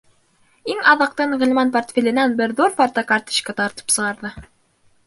[0.75, 4.35] Иң аҙаҡтан Ғилман портфеленән бер ҙур фотокарточка тартып сығарҙы.